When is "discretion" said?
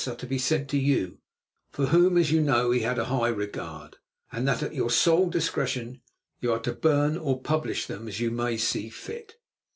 5.29-6.01